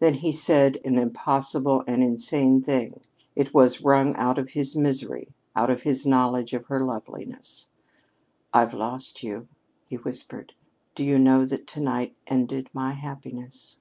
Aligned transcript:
Then 0.00 0.14
he 0.14 0.32
said 0.32 0.80
an 0.82 0.96
impossible 0.96 1.84
and 1.86 2.02
insane 2.02 2.62
thing. 2.62 3.02
It 3.36 3.52
was 3.52 3.82
wrung 3.82 4.16
out 4.16 4.38
of 4.38 4.52
his 4.52 4.74
misery, 4.74 5.34
out 5.54 5.68
of 5.68 5.82
his 5.82 6.06
knowledge 6.06 6.54
of 6.54 6.64
her 6.68 6.82
loveliness. 6.82 7.68
"I've 8.50 8.72
lost 8.72 9.22
you!" 9.22 9.46
he 9.84 9.96
whispered. 9.96 10.54
"Do 10.94 11.04
you 11.04 11.18
know 11.18 11.44
that 11.44 11.66
to 11.66 11.80
night 11.82 12.16
ended 12.26 12.70
my 12.72 12.92
happiness?" 12.92 13.78